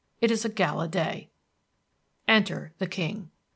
It 0.19 0.31
is 0.31 0.43
a 0.43 0.49
gala 0.49 0.87
day. 0.87 1.29
Enter 2.27 2.73
the 2.79 2.87
King. 2.87 3.29